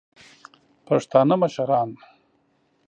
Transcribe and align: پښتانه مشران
پښتانه 0.87 1.33
مشران 1.41 1.89